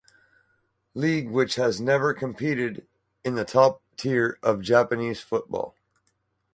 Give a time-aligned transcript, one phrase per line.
[0.95, 2.87] League which has never competed
[3.23, 5.75] in the top tier of Japanese football.